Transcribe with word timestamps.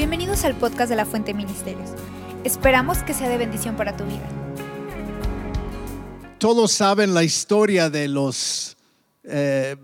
Bienvenidos 0.00 0.44
al 0.44 0.56
podcast 0.56 0.88
de 0.88 0.96
la 0.96 1.04
Fuente 1.04 1.34
Ministerios. 1.34 1.90
Esperamos 2.42 3.02
que 3.02 3.12
sea 3.12 3.28
de 3.28 3.36
bendición 3.36 3.76
para 3.76 3.98
tu 3.98 4.04
vida. 4.04 4.26
Todos 6.38 6.72
saben 6.72 7.12
la 7.12 7.22
historia 7.22 7.90
de 7.90 8.08
los 8.08 8.78
eh, 9.24 9.76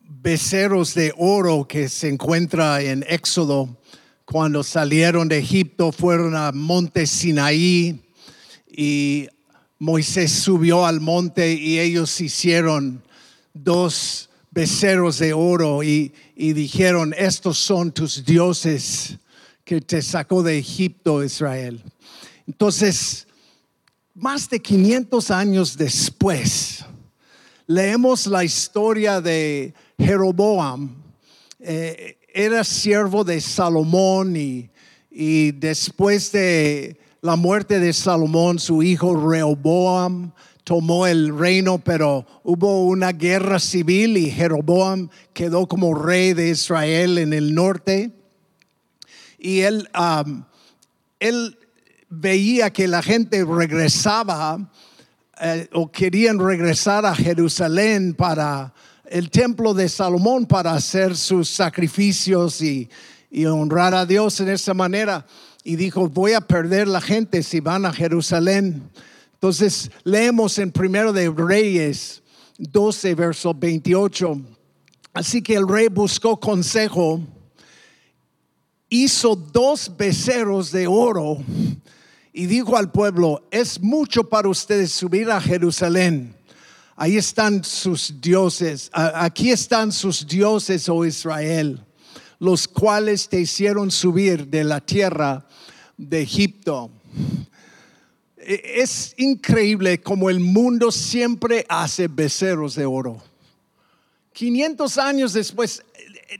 becerros 0.00 0.94
de 0.94 1.14
oro 1.16 1.68
que 1.68 1.88
se 1.88 2.08
encuentra 2.08 2.82
en 2.82 3.04
Éxodo. 3.08 3.78
Cuando 4.24 4.64
salieron 4.64 5.28
de 5.28 5.38
Egipto, 5.38 5.92
fueron 5.92 6.34
a 6.34 6.50
monte 6.50 7.06
Sinaí 7.06 8.02
y 8.76 9.28
Moisés 9.78 10.32
subió 10.32 10.84
al 10.84 11.00
monte 11.00 11.52
y 11.52 11.78
ellos 11.78 12.20
hicieron 12.20 13.04
dos 13.52 14.30
becerros 14.50 15.20
de 15.20 15.32
oro 15.32 15.84
y 15.84 16.12
dijeron, 16.34 17.14
estos 17.16 17.56
son 17.56 17.92
tus 17.92 18.24
dioses 18.24 19.20
que 19.64 19.80
te 19.80 20.02
sacó 20.02 20.42
de 20.42 20.58
Egipto, 20.58 21.24
Israel. 21.24 21.82
Entonces, 22.46 23.26
más 24.14 24.48
de 24.50 24.60
500 24.60 25.30
años 25.30 25.76
después, 25.76 26.84
leemos 27.66 28.26
la 28.26 28.44
historia 28.44 29.20
de 29.20 29.72
Jeroboam. 29.98 30.94
Eh, 31.60 32.18
era 32.32 32.62
siervo 32.62 33.24
de 33.24 33.40
Salomón 33.40 34.36
y, 34.36 34.68
y 35.10 35.52
después 35.52 36.30
de 36.32 36.98
la 37.22 37.36
muerte 37.36 37.80
de 37.80 37.92
Salomón, 37.94 38.58
su 38.58 38.82
hijo 38.82 39.16
Rehoboam 39.16 40.32
tomó 40.64 41.06
el 41.06 41.38
reino, 41.38 41.78
pero 41.78 42.26
hubo 42.42 42.84
una 42.84 43.12
guerra 43.12 43.58
civil 43.58 44.18
y 44.18 44.30
Jeroboam 44.30 45.08
quedó 45.32 45.66
como 45.66 45.94
rey 45.94 46.34
de 46.34 46.50
Israel 46.50 47.16
en 47.16 47.32
el 47.32 47.54
norte 47.54 48.12
y 49.44 49.60
él, 49.60 49.90
él 51.20 51.58
veía 52.08 52.72
que 52.72 52.88
la 52.88 53.02
gente 53.02 53.44
regresaba 53.44 54.70
eh, 55.38 55.68
o 55.74 55.92
querían 55.92 56.38
regresar 56.38 57.04
a 57.04 57.14
Jerusalén 57.14 58.14
para 58.14 58.72
el 59.04 59.28
templo 59.28 59.74
de 59.74 59.90
Salomón 59.90 60.46
para 60.46 60.72
hacer 60.72 61.14
sus 61.14 61.50
sacrificios 61.50 62.62
y, 62.62 62.88
y 63.30 63.44
honrar 63.44 63.94
a 63.94 64.06
Dios 64.06 64.40
en 64.40 64.48
esa 64.48 64.72
manera. 64.72 65.26
Y 65.62 65.76
dijo, 65.76 66.08
voy 66.08 66.32
a 66.32 66.40
perder 66.40 66.88
la 66.88 67.02
gente 67.02 67.42
si 67.42 67.60
van 67.60 67.84
a 67.84 67.92
Jerusalén. 67.92 68.88
Entonces 69.34 69.90
leemos 70.04 70.58
en 70.58 70.72
Primero 70.72 71.12
de 71.12 71.28
Reyes 71.28 72.22
12, 72.56 73.14
verso 73.14 73.52
28. 73.52 74.40
Así 75.12 75.42
que 75.42 75.54
el 75.54 75.68
rey 75.68 75.88
buscó 75.88 76.40
consejo 76.40 77.20
hizo 78.88 79.34
dos 79.34 79.96
becerros 79.96 80.70
de 80.70 80.86
oro 80.86 81.38
y 82.32 82.46
dijo 82.46 82.76
al 82.76 82.90
pueblo, 82.90 83.46
es 83.50 83.80
mucho 83.80 84.28
para 84.28 84.48
ustedes 84.48 84.92
subir 84.92 85.30
a 85.30 85.40
Jerusalén. 85.40 86.34
Ahí 86.96 87.16
están 87.16 87.64
sus 87.64 88.20
dioses, 88.20 88.90
aquí 88.92 89.50
están 89.50 89.90
sus 89.90 90.26
dioses, 90.26 90.88
oh 90.88 91.04
Israel, 91.04 91.84
los 92.38 92.68
cuales 92.68 93.28
te 93.28 93.40
hicieron 93.40 93.90
subir 93.90 94.46
de 94.46 94.64
la 94.64 94.80
tierra 94.80 95.46
de 95.96 96.22
Egipto. 96.22 96.90
E, 98.36 98.80
es 98.82 99.14
increíble 99.16 100.00
como 100.00 100.30
el 100.30 100.40
mundo 100.40 100.92
siempre 100.92 101.64
hace 101.68 102.08
becerros 102.08 102.74
de 102.74 102.84
oro. 102.84 103.22
500 104.32 104.98
años 104.98 105.32
después, 105.32 105.82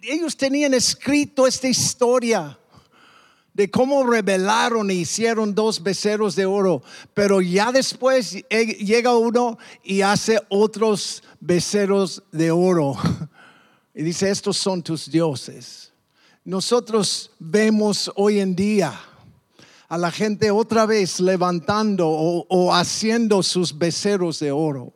ellos 0.02 0.36
tenían 0.36 0.74
escrito 0.74 1.46
esta 1.46 1.68
historia 1.68 2.58
de 3.54 3.70
cómo 3.70 4.04
revelaron 4.04 4.90
e 4.90 4.94
hicieron 4.94 5.54
dos 5.54 5.82
becerros 5.82 6.34
de 6.34 6.44
oro, 6.44 6.82
pero 7.14 7.40
ya 7.40 7.70
después 7.70 8.45
llega 8.50 9.17
uno 9.17 9.58
y 9.83 10.02
hace 10.02 10.40
otros 10.48 11.22
becerros 11.40 12.22
de 12.33 12.50
oro. 12.50 12.95
Y 13.96 14.02
dice, 14.02 14.28
estos 14.28 14.56
son 14.56 14.83
tus 14.83 15.08
dioses. 15.08 15.92
Nosotros 16.45 17.30
vemos 17.39 18.11
hoy 18.16 18.40
en 18.40 18.56
día 18.56 18.92
a 19.89 19.96
la 19.96 20.11
gente 20.11 20.51
otra 20.51 20.84
vez 20.84 21.20
levantando 21.20 22.08
o, 22.08 22.45
o 22.48 22.74
haciendo 22.74 23.40
sus 23.45 23.78
becerros 23.78 24.40
de 24.40 24.51
oro. 24.51 24.92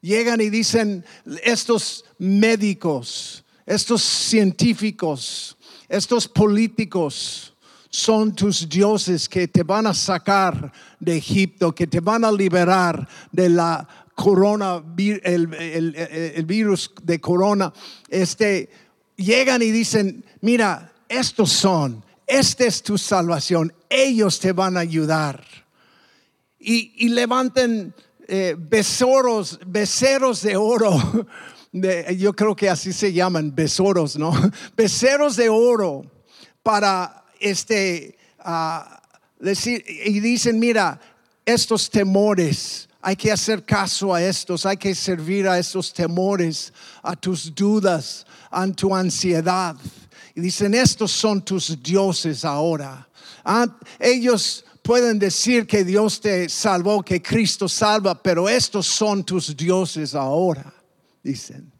Llegan 0.00 0.40
y 0.40 0.48
dicen, 0.48 1.04
estos 1.44 2.06
médicos, 2.16 3.44
estos 3.70 4.02
científicos, 4.02 5.56
estos 5.88 6.26
políticos 6.26 7.54
son 7.88 8.34
tus 8.34 8.68
dioses 8.68 9.28
que 9.28 9.46
te 9.46 9.62
van 9.62 9.86
a 9.86 9.94
sacar 9.94 10.72
de 10.98 11.16
Egipto, 11.16 11.72
que 11.72 11.86
te 11.86 12.00
van 12.00 12.24
a 12.24 12.32
liberar 12.32 13.08
de 13.30 13.48
la 13.48 13.86
corona, 14.16 14.82
el, 15.22 16.44
virus 16.46 16.90
de 17.00 17.20
corona. 17.20 17.72
Este, 18.08 18.70
llegan 19.14 19.62
y 19.62 19.70
dicen, 19.70 20.24
mira, 20.40 20.92
estos 21.08 21.52
son, 21.52 22.04
esta 22.26 22.64
es 22.64 22.82
tu 22.82 22.98
salvación, 22.98 23.72
ellos 23.88 24.40
te 24.40 24.50
van 24.50 24.76
a 24.76 24.80
ayudar. 24.80 25.44
Y, 26.58 26.92
y 27.06 27.10
levanten 27.10 27.94
eh, 28.26 28.56
besoros, 28.58 29.60
becerros 29.64 30.42
de 30.42 30.56
oro 30.56 31.26
yo 31.72 32.32
creo 32.34 32.56
que 32.56 32.68
así 32.68 32.92
se 32.92 33.12
llaman, 33.12 33.54
besoros, 33.54 34.16
¿no? 34.16 34.32
Beceros 34.76 35.36
de 35.36 35.48
oro 35.48 36.04
para 36.62 37.24
este, 37.38 38.18
ah, 38.40 39.00
decir, 39.38 39.84
y 39.86 40.20
dicen, 40.20 40.58
mira, 40.58 41.00
estos 41.44 41.88
temores, 41.88 42.88
hay 43.00 43.16
que 43.16 43.30
hacer 43.30 43.64
caso 43.64 44.12
a 44.12 44.22
estos, 44.22 44.66
hay 44.66 44.76
que 44.76 44.94
servir 44.94 45.48
a 45.48 45.58
estos 45.58 45.92
temores, 45.92 46.72
a 47.02 47.16
tus 47.16 47.54
dudas, 47.54 48.26
a 48.50 48.66
tu 48.68 48.94
ansiedad. 48.94 49.76
Y 50.34 50.40
dicen, 50.40 50.74
estos 50.74 51.12
son 51.12 51.42
tus 51.42 51.80
dioses 51.82 52.44
ahora. 52.44 53.08
Ah, 53.44 53.66
ellos 53.98 54.64
pueden 54.82 55.18
decir 55.18 55.66
que 55.66 55.84
Dios 55.84 56.20
te 56.20 56.48
salvó, 56.48 57.02
que 57.02 57.22
Cristo 57.22 57.68
salva, 57.68 58.20
pero 58.20 58.48
estos 58.48 58.86
son 58.86 59.24
tus 59.24 59.56
dioses 59.56 60.14
ahora 60.14 60.74
dicen. 61.22 61.72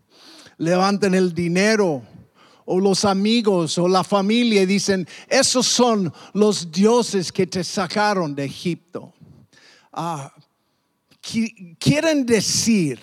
Levanten 0.59 1.15
el 1.15 1.35
dinero 1.35 2.03
o 2.67 2.79
los 2.79 3.05
amigos 3.05 3.79
o 3.79 3.89
la 3.89 4.05
familia 4.05 4.63
y 4.63 4.67
dicen, 4.67 5.09
esos 5.29 5.67
son 5.67 6.13
los 6.35 6.71
dioses 6.71 7.33
que 7.33 7.47
te 7.47 7.65
sacaron 7.65 8.35
de 8.35 8.45
Egipto. 8.45 9.13
Ah, 9.93 10.33
quieren 11.79 12.25
decir 12.25 13.01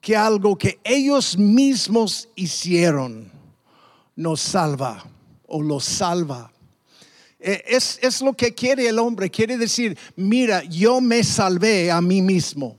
que 0.00 0.16
algo 0.16 0.56
que 0.58 0.80
ellos 0.84 1.38
mismos 1.38 2.28
hicieron 2.34 3.30
nos 4.16 4.40
salva 4.40 5.04
o 5.46 5.62
los 5.62 5.84
salva. 5.84 6.52
E, 7.38 7.62
es, 7.66 7.98
es, 8.02 8.20
lo 8.20 8.34
que 8.34 8.54
quiere 8.54 8.88
el 8.88 8.98
hombre. 8.98 9.30
Quiere 9.30 9.56
decir, 9.56 9.96
mira, 10.16 10.62
yo 10.64 11.00
me 11.00 11.24
salvé 11.24 11.90
a 11.90 12.00
mí 12.00 12.20
mismo. 12.20 12.78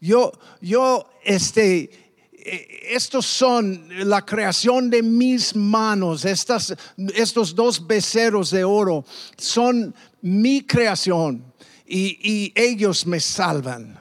Yo, 0.00 0.32
yo, 0.60 1.08
este, 1.24 2.05
estos 2.46 3.26
son 3.26 3.88
la 4.08 4.24
creación 4.24 4.88
de 4.88 5.02
mis 5.02 5.54
manos, 5.56 6.24
estas, 6.24 6.74
estos 7.14 7.54
dos 7.54 7.84
beceros 7.84 8.50
de 8.50 8.62
oro 8.62 9.04
son 9.36 9.94
mi 10.22 10.62
creación 10.62 11.44
y, 11.86 12.52
ellos 12.54 13.06
me 13.06 13.20
salvan. 13.20 13.98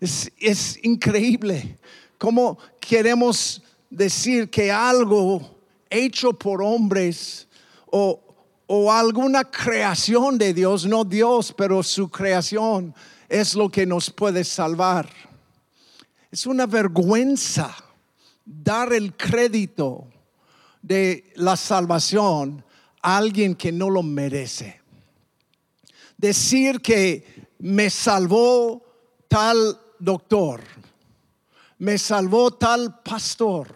Es, 0.00 0.30
es, 0.38 0.78
increíble 0.84 1.78
cómo 2.16 2.58
queremos 2.80 3.62
decir 3.90 4.48
que 4.48 4.70
algo 4.70 5.58
hecho 5.90 6.32
por 6.32 6.62
hombres 6.62 7.48
o, 7.86 8.20
o 8.66 8.92
alguna 8.92 9.44
creación 9.44 10.38
de 10.38 10.54
Dios, 10.54 10.86
no 10.86 11.04
Dios, 11.04 11.52
pero 11.56 11.82
su 11.82 12.08
creación 12.08 12.94
es 13.28 13.54
lo 13.54 13.68
que 13.68 13.84
nos 13.84 14.10
puede 14.10 14.44
salvar. 14.44 15.27
Es 16.30 16.46
una 16.46 16.66
vergüenza 16.66 17.74
dar 18.44 18.92
el 18.92 19.16
crédito 19.16 20.08
de 20.82 21.32
la 21.36 21.56
salvación 21.56 22.64
a 23.02 23.16
alguien 23.16 23.54
que 23.54 23.72
no 23.72 23.88
lo 23.88 24.02
merece. 24.02 24.80
Decir 26.16 26.80
que 26.80 27.48
me 27.58 27.90
salvó 27.90 28.84
tal 29.28 29.78
doctor, 29.98 30.62
me 31.78 31.96
salvó 31.96 32.52
tal 32.52 33.00
pastor, 33.02 33.74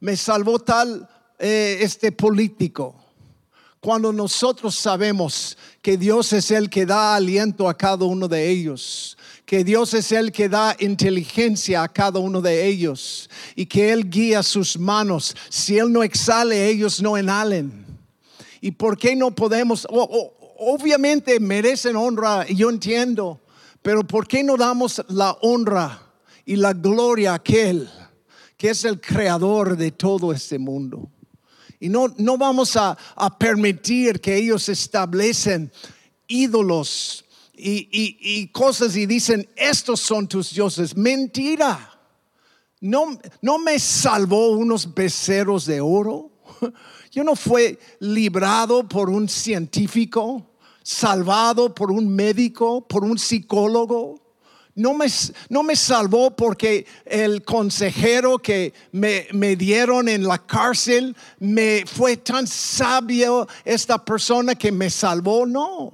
me 0.00 0.16
salvó 0.16 0.58
tal 0.58 1.08
eh, 1.38 1.78
este 1.80 2.12
político. 2.12 2.94
Cuando 3.80 4.12
nosotros 4.12 4.74
sabemos 4.74 5.56
que 5.80 5.96
Dios 5.96 6.32
es 6.32 6.50
el 6.50 6.68
que 6.68 6.84
da 6.84 7.14
aliento 7.14 7.68
a 7.68 7.76
cada 7.76 8.04
uno 8.04 8.26
de 8.26 8.48
ellos, 8.48 9.16
que 9.48 9.64
Dios 9.64 9.94
es 9.94 10.12
el 10.12 10.30
que 10.30 10.46
da 10.50 10.76
inteligencia 10.78 11.82
a 11.82 11.88
cada 11.88 12.18
uno 12.18 12.42
de 12.42 12.66
ellos 12.66 13.30
y 13.56 13.64
que 13.64 13.90
Él 13.90 14.10
guía 14.10 14.42
sus 14.42 14.78
manos. 14.78 15.34
Si 15.48 15.78
Él 15.78 15.90
no 15.90 16.02
exhale, 16.02 16.68
ellos 16.68 17.00
no 17.00 17.16
enhalen. 17.16 17.86
¿Y 18.60 18.72
por 18.72 18.98
qué 18.98 19.16
no 19.16 19.34
podemos? 19.34 19.86
obviamente 19.90 21.40
merecen 21.40 21.96
honra, 21.96 22.44
yo 22.48 22.68
entiendo, 22.68 23.40
pero 23.80 24.06
¿por 24.06 24.28
qué 24.28 24.44
no 24.44 24.58
damos 24.58 25.02
la 25.08 25.34
honra 25.40 25.98
y 26.44 26.56
la 26.56 26.74
gloria 26.74 27.32
a 27.32 27.36
aquel 27.36 27.88
que 28.58 28.68
es 28.68 28.84
el 28.84 29.00
creador 29.00 29.78
de 29.78 29.92
todo 29.92 30.30
este 30.30 30.58
mundo? 30.58 31.08
Y 31.80 31.88
no, 31.88 32.12
no 32.18 32.36
vamos 32.36 32.76
a, 32.76 32.98
a 33.16 33.38
permitir 33.38 34.20
que 34.20 34.36
ellos 34.36 34.68
establecen 34.68 35.72
ídolos 36.26 37.24
y, 37.58 37.88
y- 37.90 38.18
y 38.20 38.48
cosas 38.48 38.96
y 38.96 39.06
dicen, 39.06 39.48
estos 39.56 40.00
son 40.00 40.28
tus 40.28 40.50
dioses. 40.54 40.96
Mentira. 40.96 41.94
No, 42.80 43.18
no 43.42 43.58
me 43.58 43.78
salvó 43.78 44.50
unos 44.52 44.94
beceros 44.94 45.66
de 45.66 45.80
oro. 45.80 46.30
Yo 47.10 47.24
no 47.24 47.34
fui 47.34 47.78
librado 48.00 48.88
por 48.88 49.10
un 49.10 49.28
científico, 49.28 50.46
salvado 50.82 51.74
por 51.74 51.90
un 51.90 52.08
médico, 52.08 52.86
por 52.86 53.02
un 53.04 53.18
psicólogo. 53.18 54.22
No 54.76 54.94
me, 54.94 55.06
no 55.48 55.64
me 55.64 55.74
salvó 55.74 56.36
porque 56.36 56.86
el 57.04 57.42
consejero 57.42 58.38
que 58.38 58.72
me, 58.92 59.26
me 59.32 59.56
dieron 59.56 60.08
en 60.08 60.22
la 60.22 60.38
cárcel 60.38 61.16
me 61.40 61.82
fue 61.84 62.16
tan 62.18 62.46
sabio 62.46 63.48
esta 63.64 64.04
persona 64.04 64.54
que 64.54 64.70
me 64.70 64.88
salvó. 64.88 65.44
No. 65.46 65.92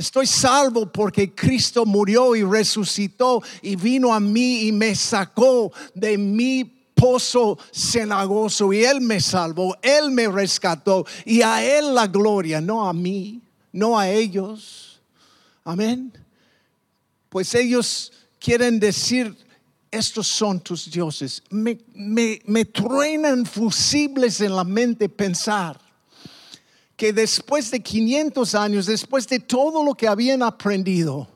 Estoy 0.00 0.26
salvo 0.26 0.90
porque 0.90 1.34
Cristo 1.34 1.84
murió 1.84 2.34
y 2.34 2.42
resucitó 2.42 3.42
y 3.60 3.76
vino 3.76 4.14
a 4.14 4.18
mí 4.18 4.62
y 4.62 4.72
me 4.72 4.94
sacó 4.94 5.70
de 5.94 6.16
mi 6.16 6.64
pozo 6.94 7.58
cenagoso 7.70 8.72
y 8.72 8.82
Él 8.82 9.02
me 9.02 9.20
salvó, 9.20 9.76
Él 9.82 10.10
me 10.10 10.26
rescató 10.26 11.04
y 11.26 11.42
a 11.42 11.62
Él 11.62 11.94
la 11.94 12.06
gloria, 12.06 12.62
no 12.62 12.88
a 12.88 12.94
mí, 12.94 13.42
no 13.72 13.98
a 13.98 14.08
ellos. 14.08 15.02
Amén. 15.64 16.10
Pues 17.28 17.54
ellos 17.54 18.10
quieren 18.38 18.80
decir, 18.80 19.36
estos 19.90 20.26
son 20.26 20.60
tus 20.60 20.90
dioses. 20.90 21.42
Me, 21.50 21.78
me, 21.92 22.40
me 22.46 22.64
truenan 22.64 23.44
fusibles 23.44 24.40
en 24.40 24.56
la 24.56 24.64
mente 24.64 25.10
pensar 25.10 25.89
que 27.00 27.14
después 27.14 27.70
de 27.70 27.80
500 27.80 28.54
años, 28.54 28.84
después 28.84 29.26
de 29.26 29.40
todo 29.40 29.82
lo 29.82 29.94
que 29.94 30.06
habían 30.06 30.42
aprendido, 30.42 31.26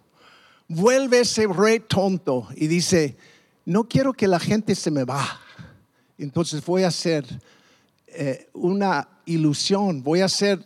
vuelve 0.68 1.20
ese 1.20 1.46
rey 1.46 1.80
tonto 1.80 2.46
y 2.54 2.66
dice, 2.66 3.16
no 3.64 3.88
quiero 3.88 4.12
que 4.12 4.28
la 4.28 4.38
gente 4.38 4.74
se 4.74 4.90
me 4.90 5.04
va. 5.04 5.40
Entonces 6.18 6.62
voy 6.66 6.82
a 6.82 6.88
hacer 6.88 7.24
eh, 8.08 8.50
una 8.52 9.08
ilusión, 9.24 10.02
voy 10.02 10.20
a 10.20 10.26
hacer 10.26 10.62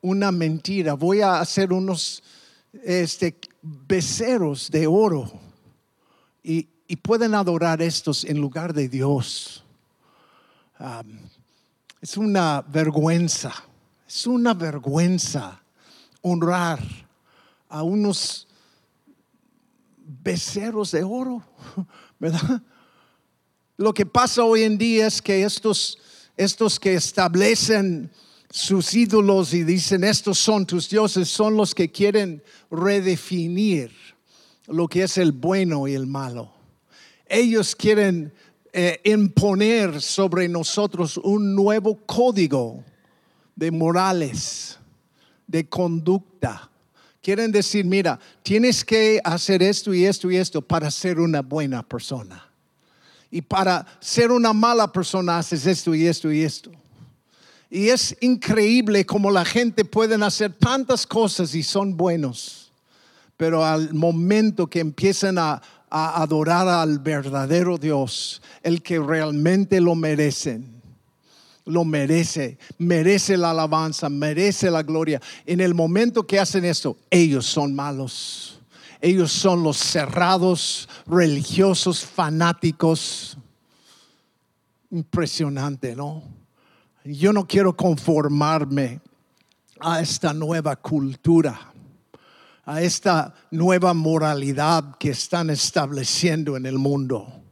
una 0.00 0.30
mentira, 0.30 0.94
voy 0.94 1.22
a 1.22 1.40
hacer 1.40 1.72
unos 1.72 2.22
este, 2.84 3.36
beceros 3.62 4.70
de 4.70 4.86
oro 4.86 5.28
y, 6.44 6.68
y 6.86 6.94
pueden 6.94 7.34
adorar 7.34 7.82
estos 7.82 8.24
en 8.24 8.40
lugar 8.40 8.72
de 8.72 8.88
Dios. 8.88 9.64
Um, 10.78 11.18
es 12.00 12.16
una 12.16 12.62
vergüenza, 12.62 13.52
es 14.06 14.26
una 14.26 14.54
vergüenza 14.54 15.60
honrar 16.22 16.80
a 17.68 17.82
unos 17.82 18.46
beceros 20.22 20.92
de 20.92 21.02
oro, 21.02 21.42
¿verdad? 22.18 22.62
Lo 23.76 23.92
que 23.92 24.06
pasa 24.06 24.44
hoy 24.44 24.62
en 24.62 24.78
día 24.78 25.06
es 25.06 25.20
que 25.20 25.42
estos, 25.42 25.98
estos 26.36 26.80
que 26.80 26.94
establecen 26.94 28.10
sus 28.50 28.94
ídolos 28.94 29.52
y 29.52 29.64
dicen 29.64 30.04
estos 30.04 30.38
son 30.38 30.64
tus 30.64 30.88
dioses, 30.88 31.28
son 31.28 31.56
los 31.56 31.74
que 31.74 31.90
quieren 31.90 32.42
redefinir 32.70 33.90
lo 34.68 34.88
que 34.88 35.02
es 35.02 35.18
el 35.18 35.32
bueno 35.32 35.86
y 35.86 35.94
el 35.94 36.06
malo. 36.06 36.52
Ellos 37.28 37.74
quieren 37.74 38.32
eh, 38.72 39.00
imponer 39.04 40.00
sobre 40.00 40.48
nosotros 40.48 41.18
un 41.18 41.54
nuevo 41.54 41.98
código 42.06 42.84
de 43.56 43.70
morales, 43.70 44.78
de 45.46 45.68
conducta. 45.68 46.70
Quieren 47.22 47.50
decir, 47.50 47.84
mira, 47.84 48.20
tienes 48.42 48.84
que 48.84 49.20
hacer 49.24 49.62
esto 49.62 49.92
y 49.92 50.04
esto 50.04 50.30
y 50.30 50.36
esto 50.36 50.62
para 50.62 50.90
ser 50.90 51.18
una 51.18 51.42
buena 51.42 51.82
persona. 51.82 52.48
Y 53.30 53.42
para 53.42 53.84
ser 53.98 54.30
una 54.30 54.52
mala 54.52 54.92
persona 54.92 55.38
haces 55.38 55.66
esto 55.66 55.94
y 55.94 56.06
esto 56.06 56.30
y 56.30 56.42
esto. 56.42 56.70
Y 57.68 57.88
es 57.88 58.16
increíble 58.20 59.04
como 59.04 59.30
la 59.30 59.44
gente 59.44 59.84
puede 59.84 60.22
hacer 60.24 60.52
tantas 60.52 61.04
cosas 61.06 61.54
y 61.54 61.64
son 61.64 61.96
buenos. 61.96 62.70
Pero 63.36 63.64
al 63.64 63.92
momento 63.92 64.68
que 64.68 64.78
empiezan 64.78 65.36
a, 65.38 65.60
a 65.90 66.22
adorar 66.22 66.68
al 66.68 67.00
verdadero 67.00 67.76
Dios, 67.76 68.40
el 68.62 68.82
que 68.82 69.00
realmente 69.00 69.80
lo 69.80 69.94
merecen, 69.94 70.75
lo 71.66 71.84
merece, 71.84 72.58
merece 72.78 73.36
la 73.36 73.50
alabanza, 73.50 74.08
merece 74.08 74.70
la 74.70 74.82
gloria. 74.82 75.20
En 75.44 75.60
el 75.60 75.74
momento 75.74 76.26
que 76.26 76.40
hacen 76.40 76.64
esto, 76.64 76.96
ellos 77.10 77.44
son 77.44 77.74
malos. 77.74 78.60
Ellos 79.00 79.30
son 79.30 79.62
los 79.62 79.76
cerrados, 79.76 80.88
religiosos, 81.06 82.04
fanáticos. 82.04 83.36
Impresionante, 84.90 85.94
¿no? 85.94 86.22
Yo 87.04 87.32
no 87.32 87.46
quiero 87.46 87.76
conformarme 87.76 89.00
a 89.80 90.00
esta 90.00 90.32
nueva 90.32 90.76
cultura, 90.76 91.72
a 92.64 92.80
esta 92.80 93.34
nueva 93.50 93.92
moralidad 93.92 94.96
que 94.98 95.10
están 95.10 95.50
estableciendo 95.50 96.56
en 96.56 96.66
el 96.66 96.78
mundo, 96.78 97.42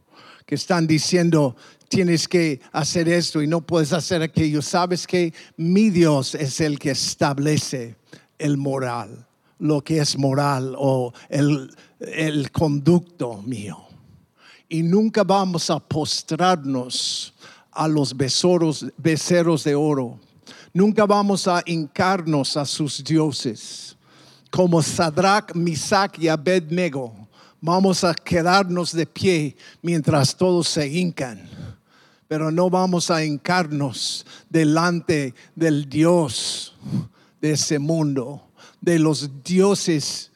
que 0.45 0.55
están 0.55 0.87
diciendo, 0.87 1.55
tienes 1.87 2.27
que 2.27 2.59
hacer 2.71 3.09
esto 3.09 3.41
y 3.41 3.47
no 3.47 3.61
puedes 3.61 3.93
hacer 3.93 4.21
aquello. 4.21 4.61
Sabes 4.61 5.05
que 5.07 5.33
mi 5.57 5.89
Dios 5.89 6.35
es 6.35 6.59
el 6.61 6.79
que 6.79 6.91
establece 6.91 7.95
el 8.37 8.57
moral, 8.57 9.27
lo 9.59 9.83
que 9.83 9.99
es 9.99 10.17
moral 10.17 10.75
o 10.77 11.13
el, 11.29 11.73
el 11.99 12.51
conducto 12.51 13.41
mío. 13.41 13.85
Y 14.67 14.83
nunca 14.83 15.23
vamos 15.23 15.69
a 15.69 15.79
postrarnos 15.79 17.33
a 17.71 17.87
los 17.87 18.15
besoros, 18.15 18.85
beceros 18.97 19.63
de 19.63 19.75
oro. 19.75 20.19
Nunca 20.73 21.05
vamos 21.05 21.47
a 21.47 21.61
hincarnos 21.65 22.57
a 22.57 22.65
sus 22.65 23.03
dioses. 23.03 23.95
Como 24.49 24.81
Sadrach, 24.81 25.53
Misach 25.53 26.17
y 26.17 26.27
Abednego, 26.27 27.13
vamos 27.61 28.03
a 28.03 28.13
quedarnos 28.13 28.91
de 28.91 29.05
pie 29.05 29.55
mientras 29.81 30.35
todos 30.35 30.67
se 30.67 30.87
hincan. 30.87 31.64
Pero 32.27 32.51
no 32.51 32.69
vamos 32.69 33.11
a 33.11 33.23
hincarnos 33.23 34.25
delante 34.49 35.33
del 35.55 35.87
Dios 35.87 36.75
de 37.41 37.51
ese 37.51 37.79
mundo, 37.79 38.49
de 38.81 38.99
los 38.99 39.43
dioses 39.43 40.31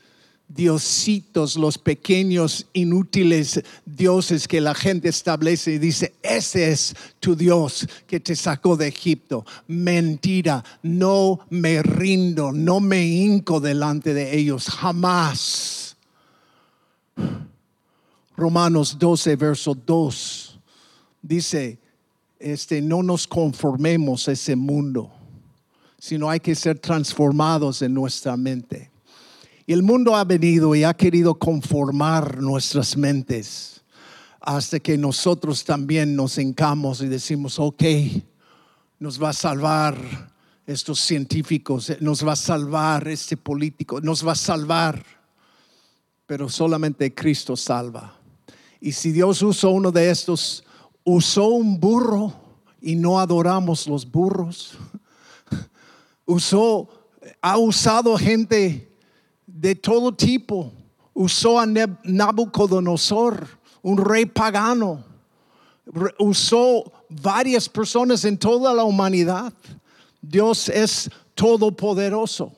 diositos, 0.49 1.55
los 1.55 1.77
pequeños 1.77 2.65
inútiles 2.73 3.63
dioses 3.85 4.47
que 4.47 4.59
la 4.59 4.73
gente 4.73 5.07
establece 5.07 5.73
y 5.73 5.77
dice, 5.77 6.13
ese 6.23 6.71
es 6.71 6.95
tu 7.19 7.35
Dios 7.35 7.87
que 8.07 8.19
te 8.19 8.35
sacó 8.35 8.75
de 8.75 8.87
Egipto. 8.87 9.45
Mentira, 9.67 10.63
no 10.81 11.39
me 11.49 11.83
rindo, 11.83 12.51
no 12.51 12.79
me 12.79 13.05
hinco 13.05 13.59
delante 13.59 14.13
de 14.13 14.37
ellos, 14.37 14.67
jamás. 14.69 15.95
Romanos 18.35 18.97
12, 18.97 19.35
verso 19.35 19.75
2, 19.75 20.48
dice, 21.21 21.79
este, 22.39 22.81
no 22.81 23.03
nos 23.03 23.27
conformemos 23.27 24.27
a 24.27 24.31
ese 24.31 24.55
mundo, 24.55 25.11
sino 25.99 26.29
hay 26.29 26.39
que 26.39 26.55
ser 26.55 26.79
transformados 26.79 27.81
en 27.81 27.93
nuestra 27.93 28.37
mente. 28.37 28.91
Y 29.65 29.73
el 29.73 29.83
mundo 29.83 30.15
ha 30.15 30.23
venido 30.23 30.73
y 30.73 30.83
ha 30.83 30.93
querido 30.93 31.35
conformar 31.35 32.41
nuestras 32.41 32.97
mentes 32.97 33.81
hasta 34.41 34.79
que 34.79 34.97
nosotros 34.97 35.63
también 35.63 36.15
nos 36.15 36.37
hincamos 36.37 37.01
y 37.01 37.07
decimos, 37.07 37.59
ok, 37.59 37.83
nos 38.97 39.21
va 39.21 39.29
a 39.29 39.33
salvar 39.33 39.97
estos 40.65 40.99
científicos, 40.99 41.91
nos 41.99 42.25
va 42.25 42.33
a 42.33 42.35
salvar 42.35 43.07
este 43.07 43.37
político, 43.37 44.01
nos 44.01 44.25
va 44.25 44.31
a 44.31 44.35
salvar, 44.35 45.03
pero 46.25 46.47
solamente 46.47 47.13
Cristo 47.13 47.55
salva. 47.55 48.15
Y 48.79 48.91
si 48.93 49.11
Dios 49.11 49.41
usó 49.41 49.71
uno 49.71 49.91
de 49.91 50.09
estos, 50.09 50.63
usó 51.09 51.47
un 51.47 51.79
burro 51.79 52.33
y 52.81 52.95
no 52.95 53.19
adoramos 53.19 53.87
los 53.87 54.09
burros, 54.09 54.77
usó, 56.25 56.87
ha 57.41 57.57
usado 57.57 58.17
gente 58.17 58.91
de 59.45 59.75
todo 59.75 60.13
tipo. 60.13 60.71
Usó 61.13 61.59
a 61.59 61.65
Nabucodonosor, 61.65 63.47
un 63.81 63.97
rey 63.97 64.25
pagano. 64.25 65.03
Usó 66.17 66.91
varias 67.09 67.67
personas 67.67 68.23
en 68.23 68.37
toda 68.37 68.73
la 68.73 68.83
humanidad. 68.83 69.51
Dios 70.21 70.69
es 70.69 71.09
todopoderoso. 71.33 72.53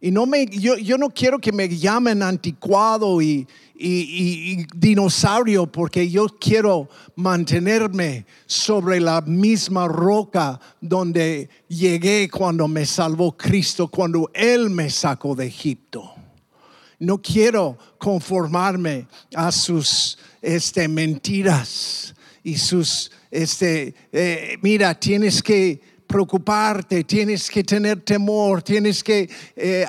Y 0.00 0.10
no 0.10 0.24
me, 0.24 0.46
yo, 0.46 0.76
yo 0.78 0.96
no 0.96 1.10
quiero 1.10 1.38
que 1.38 1.52
me 1.52 1.68
llamen 1.68 2.22
anticuado 2.22 3.20
y, 3.20 3.46
y- 3.88 4.66
dinosaurio 4.74 5.66
porque 5.66 6.08
yo 6.10 6.26
quiero 6.38 6.88
mantenerme 7.16 8.26
sobre 8.46 9.00
la 9.00 9.20
misma 9.22 9.88
roca 9.88 10.60
donde 10.80 11.48
llegué 11.68 12.28
cuando 12.28 12.68
me 12.68 12.84
salvó 12.84 13.36
Cristo, 13.36 13.88
cuando 13.88 14.30
Él 14.34 14.70
me 14.70 14.90
sacó 14.90 15.34
de 15.34 15.46
Egipto. 15.46 16.12
No 16.98 17.20
quiero 17.22 17.78
conformarme 17.98 19.06
a 19.34 19.50
sus 19.50 20.18
este, 20.42 20.86
mentiras 20.86 22.14
y 22.42 22.56
sus, 22.58 23.10
este, 23.30 23.94
eh, 24.12 24.58
mira, 24.62 24.98
tienes 24.98 25.42
que 25.42 25.80
preocuparte, 26.10 27.04
tienes 27.04 27.48
que 27.48 27.62
tener 27.62 28.00
temor, 28.00 28.62
tienes 28.62 29.02
que 29.02 29.30
eh, 29.54 29.86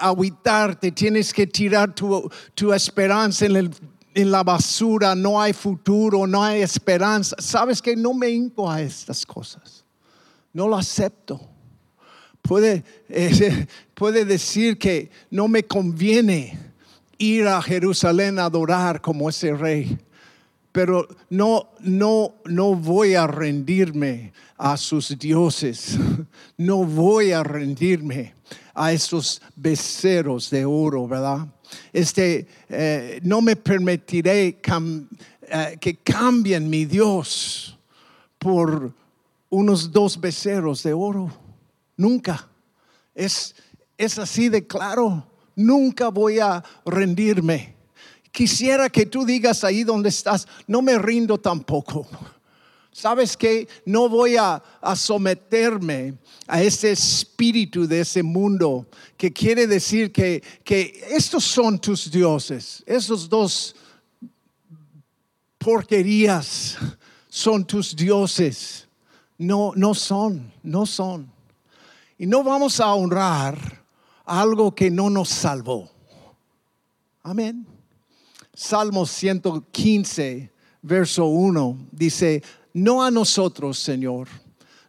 tienes 0.96 1.34
que 1.34 1.48
tirar 1.48 1.94
tu, 1.96 2.30
tu 2.54 2.72
esperanza 2.72 3.46
en, 3.48 3.56
el- 3.56 3.72
en 4.14 4.30
la 4.30 4.44
basura, 4.44 5.16
no 5.16 5.42
hay 5.42 5.54
futuro, 5.54 6.28
no 6.28 6.44
hay 6.44 6.62
esperanza. 6.62 7.36
Sabes 7.40 7.82
que 7.82 7.96
no 7.96 8.14
me 8.14 8.30
hinco 8.30 8.70
a 8.70 8.82
estas 8.82 9.26
cosas, 9.26 9.84
no 10.54 10.68
lo 10.68 10.76
acepto. 10.78 11.42
Puede, 12.42 12.84
eh, 13.10 13.68
puede 13.96 14.24
decir 14.26 14.78
que 14.78 15.10
no 15.32 15.48
me 15.48 15.64
conviene 15.64 16.58
ir 17.18 17.48
a 17.48 17.62
Jerusalén 17.62 18.38
a 18.40 18.46
adorar 18.46 19.02
como 19.02 19.30
ese 19.30 19.54
rey, 19.54 19.98
pero 20.72 21.08
no, 21.30 21.70
no, 21.80 22.36
no 22.46 22.76
voy 22.76 23.16
a 23.16 23.28
rendirme 23.28 24.34
a 24.58 24.78
sus 24.78 25.18
dioses, 25.18 25.98
no 26.58 26.86
voy 26.86 27.32
a 27.32 27.44
rendirme 27.44 28.34
a 28.74 28.92
esos 28.92 29.42
beceros 29.56 30.50
de 30.50 30.66
oro, 30.66 31.08
¿verdad? 31.08 31.48
Este, 31.92 32.48
eh, 32.70 33.20
no 33.24 33.42
me 33.42 33.56
permitiré 33.56 34.48
eh, 34.48 35.78
que 35.80 35.96
cambien 35.98 36.70
mi 36.70 36.86
Dios 36.86 37.78
por 38.38 38.94
unos 39.50 39.92
dos 39.92 40.20
beceros 40.20 40.84
de 40.84 40.94
oro. 40.94 41.32
Nunca. 41.98 42.48
Es, 43.14 43.56
es 43.98 44.18
así 44.18 44.50
de 44.50 44.66
claro. 44.66 45.28
Nunca 45.56 46.10
voy 46.10 46.40
a 46.40 46.64
rendirme. 46.86 47.76
Quisiera 48.32 48.90
que 48.90 49.06
tú 49.06 49.26
digas 49.26 49.64
ahí 49.64 49.84
donde 49.84 50.10
estás, 50.10 50.48
no 50.68 50.82
me 50.82 50.98
rindo 50.98 51.38
tampoco. 51.38 52.08
¿Sabes 52.94 53.38
que 53.38 53.68
No 53.86 54.10
voy 54.10 54.36
a, 54.36 54.62
someterme 54.96 56.16
a 56.48 56.62
ese 56.62 56.92
espíritu 56.92 57.88
de 57.88 58.02
ese 58.02 58.22
mundo 58.22 58.88
que 59.18 59.32
quiere 59.32 59.66
decir 59.66 60.12
que, 60.12 60.44
que 60.64 61.02
estos 61.10 61.44
son 61.44 61.80
tus 61.80 62.12
dioses, 62.12 62.84
esos 62.86 63.30
dos 63.30 63.76
porquerías 65.58 66.78
son 67.30 67.66
tus 67.66 67.96
dioses. 67.96 68.88
No, 69.38 69.72
no 69.76 69.94
son, 69.94 70.52
no 70.62 70.86
son. 70.86 71.32
Y 72.18 72.28
no 72.28 72.44
vamos 72.44 72.80
a 72.80 72.94
honrar 72.94 73.84
algo 74.26 74.76
que 74.76 74.92
no 74.92 75.10
nos 75.10 75.30
salvó. 75.30 75.90
Amén. 77.24 77.66
Salmo 78.54 79.06
115, 79.06 80.52
verso 80.82 81.26
1, 81.26 81.88
dice, 81.92 82.44
no 82.74 83.04
a 83.04 83.10
nosotros, 83.12 83.80
Señor, 83.80 84.28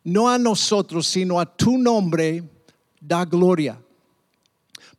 no 0.05 0.29
a 0.29 0.39
nosotros, 0.39 1.07
sino 1.07 1.39
a 1.39 1.47
tu 1.47 1.79
nombre 1.79 2.43
da 3.01 3.25
gloria, 3.25 3.81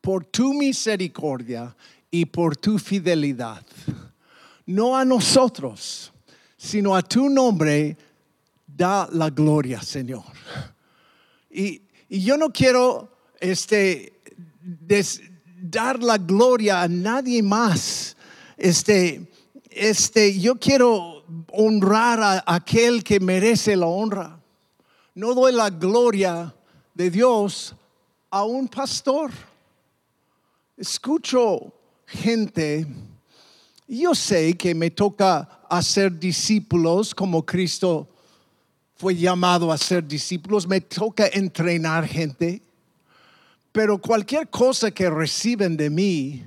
por 0.02 0.26
tu 0.26 0.54
misericordia 0.54 1.76
y 2.12 2.26
por 2.26 2.56
tu 2.56 2.78
fidelidad. 2.80 3.66
No 4.66 4.96
a 4.96 5.04
nosotros, 5.04 6.12
sino 6.58 6.96
a 6.96 7.02
tu 7.02 7.28
nombre 7.30 7.98
da 8.66 9.08
la 9.12 9.30
gloria, 9.30 9.82
Señor. 9.82 10.24
Y, 11.50 11.82
y 12.10 12.22
yo 12.24 12.38
no 12.38 12.50
quiero 12.50 13.10
este, 13.42 14.14
des- 14.62 15.22
dar 15.62 16.02
la 16.02 16.18
gloria 16.18 16.82
a 16.82 16.88
nadie 16.88 17.44
más. 17.44 18.16
Este, 18.64 19.30
este, 19.72 20.40
yo 20.40 20.56
quiero 20.56 21.26
honrar 21.52 22.22
a 22.22 22.44
aquel 22.56 23.04
que 23.04 23.20
merece 23.20 23.76
la 23.76 23.88
honra. 23.88 24.40
No 25.16 25.34
doy 25.34 25.52
la 25.52 25.70
gloria 25.70 26.56
de 26.94 27.12
Dios 27.12 27.76
a 28.30 28.46
un 28.46 28.70
pastor. 28.70 29.32
Escucho 30.78 31.74
gente, 32.06 32.88
yo 33.86 34.16
sé 34.16 34.54
que 34.54 34.74
me 34.74 34.92
toca 34.92 35.60
hacer 35.70 36.18
discípulos 36.18 37.14
como 37.14 37.46
Cristo 37.46 38.08
fue 38.96 39.14
llamado 39.14 39.74
a 39.74 39.78
ser 39.78 40.08
discípulos, 40.08 40.66
me 40.66 40.80
toca 40.80 41.28
entrenar 41.28 42.08
gente, 42.08 42.62
pero 43.74 43.98
cualquier 43.98 44.48
cosa 44.50 44.90
que 44.90 45.10
reciben 45.10 45.76
de 45.76 45.90
mí 45.90 46.46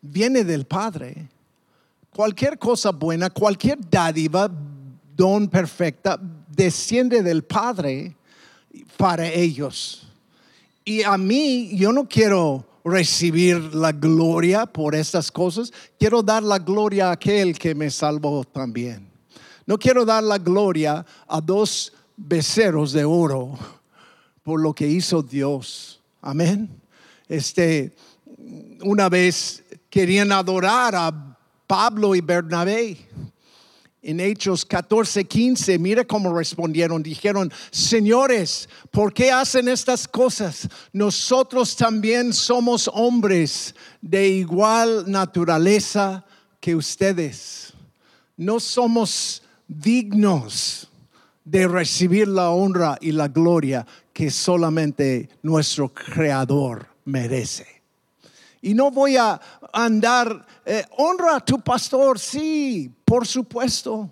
viene 0.00 0.44
del 0.44 0.64
Padre. 0.64 1.30
Cualquier 2.14 2.58
cosa 2.58 2.90
buena, 2.90 3.30
cualquier 3.30 3.78
dádiva, 3.88 4.50
don 5.16 5.48
perfecta, 5.48 6.18
desciende 6.48 7.22
del 7.22 7.44
Padre 7.44 8.16
para 8.96 9.26
ellos. 9.28 10.06
Y 10.84 11.02
a 11.02 11.16
mí, 11.18 11.76
yo 11.76 11.92
no 11.92 12.08
quiero 12.08 12.66
recibir 12.84 13.74
la 13.74 13.92
gloria 13.92 14.66
por 14.66 14.94
estas 14.94 15.30
cosas, 15.30 15.72
quiero 15.98 16.22
dar 16.22 16.42
la 16.42 16.58
gloria 16.58 17.08
a 17.08 17.12
aquel 17.12 17.58
que 17.58 17.74
me 17.74 17.90
salvó 17.90 18.44
también. 18.44 19.08
No 19.66 19.78
quiero 19.78 20.04
dar 20.04 20.22
la 20.22 20.38
gloria 20.38 21.04
a 21.26 21.40
dos 21.40 21.92
beceros 22.16 22.92
de 22.92 23.04
oro 23.04 23.58
por 24.42 24.60
lo 24.60 24.72
que 24.72 24.88
hizo 24.88 25.22
Dios. 25.22 26.00
Amén. 26.22 26.70
Este, 27.28 27.94
una 28.82 29.08
vez 29.10 29.62
querían 29.90 30.32
adorar 30.32 30.94
a 30.94 31.37
Pablo 31.68 32.16
y 32.16 32.20
Bernabé. 32.20 32.96
En 34.00 34.20
Hechos 34.20 34.64
14, 34.64 35.24
15, 35.24 35.78
mira 35.78 36.04
cómo 36.04 36.34
respondieron. 36.34 37.02
Dijeron, 37.02 37.52
señores, 37.70 38.68
¿por 38.90 39.12
qué 39.12 39.30
hacen 39.30 39.68
estas 39.68 40.08
cosas? 40.08 40.66
Nosotros 40.92 41.76
también 41.76 42.32
somos 42.32 42.90
hombres 42.92 43.74
de 44.00 44.28
igual 44.28 45.04
naturaleza 45.10 46.24
que 46.58 46.74
ustedes. 46.74 47.74
No 48.36 48.60
somos 48.60 49.42
dignos 49.66 50.88
de 51.44 51.68
recibir 51.68 52.28
la 52.28 52.50
honra 52.50 52.96
y 53.00 53.12
la 53.12 53.28
gloria 53.28 53.86
que 54.14 54.30
solamente 54.30 55.28
nuestro 55.42 55.92
Creador 55.92 56.86
merece. 57.04 57.78
Y 58.60 58.74
no 58.74 58.90
voy 58.90 59.16
a 59.16 59.40
andar, 59.72 60.46
eh, 60.70 60.84
honra 60.98 61.36
a 61.36 61.40
tu 61.40 61.58
pastor, 61.58 62.18
sí, 62.18 62.92
por 63.06 63.26
supuesto, 63.26 64.10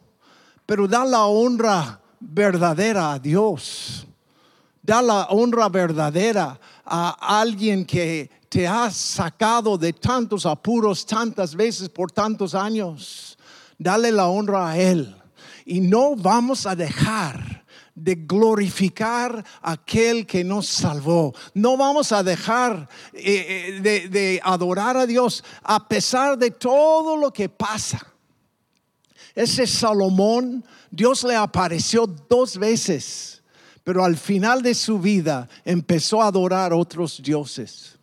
pero 0.64 0.88
da 0.88 1.04
la 1.04 1.26
honra 1.26 2.00
verdadera 2.18 3.12
a 3.12 3.18
Dios. 3.18 4.06
Da 4.80 5.02
la 5.02 5.26
honra 5.26 5.68
verdadera 5.68 6.58
a 6.82 7.40
alguien 7.40 7.84
que 7.84 8.30
te 8.48 8.66
ha 8.66 8.90
sacado 8.90 9.76
de 9.76 9.92
tantos 9.92 10.46
apuros 10.46 11.04
tantas 11.04 11.54
veces 11.54 11.90
por 11.90 12.10
tantos 12.10 12.54
años. 12.54 13.36
Dale 13.76 14.10
la 14.10 14.26
honra 14.28 14.70
a 14.70 14.78
Él. 14.78 15.14
Y 15.66 15.80
no 15.80 16.16
vamos 16.16 16.64
a 16.64 16.74
dejar 16.74 17.55
de 17.96 18.14
glorificar 18.14 19.42
a 19.62 19.72
aquel 19.72 20.26
que 20.26 20.44
nos 20.44 20.68
salvó. 20.68 21.34
No 21.54 21.76
vamos 21.76 22.12
a 22.12 22.22
dejar 22.22 22.88
eh, 23.14 23.22
eh, 23.74 23.80
de, 23.80 24.08
de 24.08 24.40
adorar 24.44 24.98
a 24.98 25.06
Dios 25.06 25.42
a 25.62 25.88
pesar 25.88 26.38
de 26.38 26.50
todo 26.52 27.16
lo 27.16 27.32
que 27.32 27.48
pasa. 27.48 28.06
Ese 29.34 29.66
Salomón, 29.66 30.64
Dios 30.90 31.24
le 31.24 31.34
apareció 31.34 32.06
dos 32.06 32.58
veces, 32.58 33.42
pero 33.82 34.04
al 34.04 34.16
final 34.16 34.62
de 34.62 34.74
su 34.74 34.98
vida 34.98 35.48
empezó 35.64 36.22
a 36.22 36.28
adorar 36.28 36.72
otros 36.72 37.22
dioses. 37.22 37.96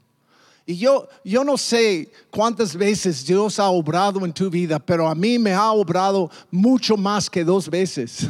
Y 0.65 0.77
yo, 0.77 1.07
yo 1.25 1.43
no 1.43 1.57
sé 1.57 2.11
cuántas 2.31 2.75
veces 2.75 3.25
Dios 3.25 3.59
ha 3.59 3.69
obrado 3.69 4.23
en 4.25 4.31
tu 4.31 4.49
vida, 4.49 4.79
pero 4.79 5.07
a 5.07 5.13
mí 5.13 5.37
me 5.37 5.53
ha 5.53 5.71
obrado 5.71 6.31
mucho 6.49 6.95
más 6.95 7.29
que 7.29 7.43
dos 7.43 7.69
veces. 7.69 8.27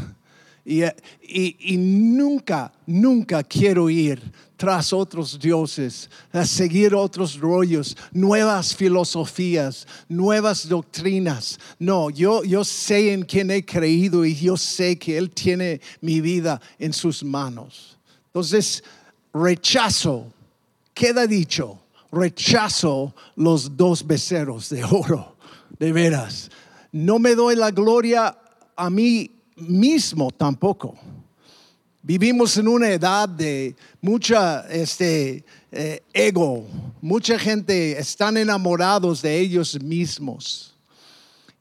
Y, 0.65 0.83
y- 0.83 1.57
y 1.59 1.77
nunca, 1.77 2.71
nunca 2.87 3.43
quiero 3.43 3.89
ir 3.89 4.21
tras 4.55 4.93
otros 4.93 5.37
dioses, 5.37 6.09
a 6.31 6.45
seguir 6.45 6.95
otros 6.95 7.37
rollos, 7.37 7.97
nuevas 8.13 8.73
filosofías, 8.73 9.85
nuevas 10.07 10.69
doctrinas. 10.69 11.59
No, 11.79 12.09
yo, 12.09 12.45
yo 12.45 12.63
sé 12.63 13.11
en 13.11 13.23
quién 13.23 13.51
he 13.51 13.65
creído 13.65 14.23
y 14.23 14.33
yo 14.35 14.55
sé 14.55 14.97
que 14.97 15.17
Él 15.17 15.31
tiene 15.31 15.81
mi 15.99 16.21
vida 16.21 16.61
en 16.79 16.93
sus 16.93 17.23
manos. 17.25 17.97
Entonces, 18.27 18.81
rechazo 19.33 20.31
queda 20.93 21.27
dicho, 21.27 21.79
rechazo 22.11 23.13
los 23.35 23.75
dos 23.75 24.05
becerros 24.07 24.69
de 24.69 24.83
oro, 24.85 25.35
de 25.77 25.91
veras. 25.91 26.49
No 26.93 27.19
me 27.19 27.35
doy 27.35 27.55
la 27.57 27.71
gloria 27.71 28.37
a 28.77 28.89
mí 28.89 29.29
mismo 29.55 30.31
tampoco. 30.31 30.95
Vivimos 32.01 32.57
en 32.57 32.67
una 32.67 32.89
edad 32.89 33.29
de 33.29 33.75
mucha 34.01 34.67
este, 34.69 35.45
eh, 35.71 36.01
ego, 36.11 36.67
mucha 37.01 37.39
gente 37.39 37.97
están 37.97 38.35
enamorados 38.35 39.21
de 39.21 39.39
ellos 39.39 39.81
mismos. 39.81 40.75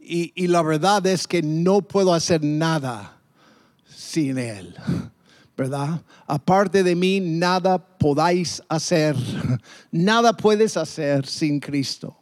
Y, 0.00 0.32
y 0.34 0.48
la 0.48 0.62
verdad 0.62 1.06
es 1.06 1.28
que 1.28 1.42
no 1.42 1.80
puedo 1.80 2.12
hacer 2.12 2.42
nada 2.42 3.16
sin 4.12 4.36
Él, 4.36 4.74
¿verdad? 5.56 6.02
Aparte 6.26 6.82
de 6.82 6.96
mí, 6.96 7.20
nada 7.20 7.78
podáis 7.78 8.60
hacer, 8.68 9.16
nada 9.92 10.36
puedes 10.36 10.76
hacer 10.76 11.24
sin 11.24 11.60
Cristo. 11.60 12.16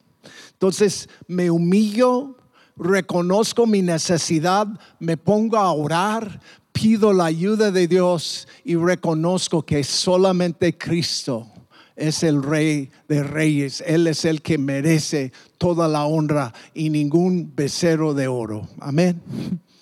Entonces 0.52 1.08
me 1.26 1.50
humillo, 1.50 2.36
reconozco 2.80 3.66
mi 3.66 3.82
necesidad, 3.82 4.66
me 4.98 5.16
pongo 5.16 5.58
a 5.58 5.72
orar, 5.72 6.40
pido 6.72 7.12
la 7.12 7.26
ayuda 7.26 7.70
de 7.70 7.86
Dios 7.86 8.48
y 8.64 8.74
reconozco 8.74 9.62
que 9.62 9.84
solamente 9.84 10.76
Cristo 10.76 11.46
es 11.94 12.22
el 12.22 12.42
rey 12.42 12.90
de 13.06 13.22
reyes. 13.22 13.84
Él 13.86 14.06
es 14.06 14.24
el 14.24 14.40
que 14.40 14.56
merece 14.56 15.32
toda 15.58 15.86
la 15.86 16.06
honra 16.06 16.54
y 16.72 16.88
ningún 16.88 17.52
becerro 17.54 18.14
de 18.14 18.26
oro. 18.26 18.66
Amén. 18.80 19.20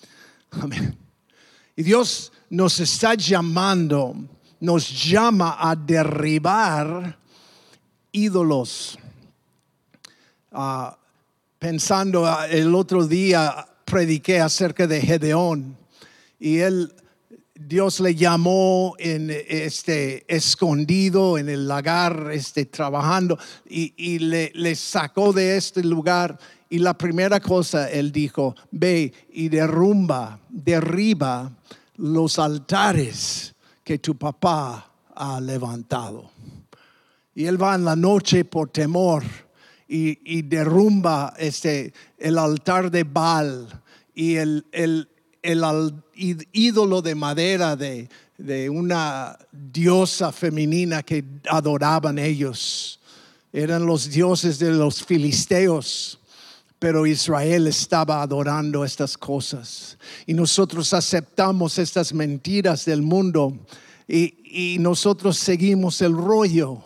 Amén. 0.51 0.97
Y 1.77 1.83
Dios 1.83 2.33
nos 2.49 2.81
está 2.81 3.13
llamando, 3.13 4.13
nos 4.59 5.09
llama 5.09 5.55
a 5.57 5.73
derribar 5.73 7.17
ídolos. 8.11 8.99
Ah, 10.51 10.98
pensando 11.59 12.25
ah, 12.25 12.47
el 12.47 12.73
otro 12.73 13.05
día, 13.05 13.67
prediqué 13.85 14.39
acerca 14.39 14.87
de 14.87 15.01
Gedeón 15.01 15.77
y 16.39 16.59
él 16.59 16.93
Dios 17.53 17.99
le 17.99 18.15
llamó 18.15 18.95
en 18.97 19.29
este 19.29 20.23
escondido 20.33 21.37
en 21.37 21.49
el 21.49 21.67
lagar, 21.67 22.29
este 22.31 22.65
trabajando 22.65 23.37
y, 23.65 24.19
le, 24.19 24.51
le, 24.55 24.75
sacó 24.75 25.33
de 25.33 25.57
este 25.57 25.83
lugar. 25.83 26.39
Y 26.69 26.79
la 26.79 26.97
primera 26.97 27.41
cosa 27.41 27.89
él 27.89 28.13
dijo: 28.13 28.55
Ve 28.71 29.11
y 29.33 29.49
derrumba, 29.49 30.39
derriba 30.47 31.51
los 31.97 32.39
altares 32.39 33.53
que 33.83 33.99
tu 33.99 34.15
papá 34.15 34.93
ha 35.13 35.41
levantado. 35.41 36.31
Y 37.35 37.45
él 37.45 37.61
va 37.61 37.75
en 37.75 37.83
la 37.83 37.97
noche 37.97 38.45
por 38.45 38.69
temor 38.69 39.23
y, 39.89 40.43
derrumba 40.43 41.33
este, 41.37 41.93
el 42.19 42.37
altar 42.37 42.91
de 42.91 43.03
Baal 43.03 43.67
y 44.13 44.35
el, 44.35 44.65
el 44.71 45.09
el 45.41 46.03
ídolo 46.51 47.01
de 47.01 47.15
madera 47.15 47.75
de, 47.75 48.09
una 48.69 49.37
diosa 49.51 50.31
femenina 50.31 51.03
que 51.03 51.23
adoraban 51.49 52.17
ellos. 52.17 52.99
Eran 53.51 53.85
los 53.85 54.09
dioses 54.09 54.59
de 54.59 54.71
los 54.71 55.03
filisteos, 55.03 56.19
pero 56.77 57.05
Israel 57.05 57.67
estaba 57.67 58.21
adorando 58.21 58.85
estas 58.85 59.17
cosas. 59.17 59.97
Y 60.25 60.33
nosotros 60.33 60.93
aceptamos 60.93 61.77
estas 61.79 62.13
mentiras 62.13 62.85
del 62.85 63.01
mundo 63.01 63.57
y, 64.07 64.75
y 64.75 64.79
nosotros 64.79 65.37
seguimos 65.37 66.01
el 66.01 66.13
rollo. 66.13 66.81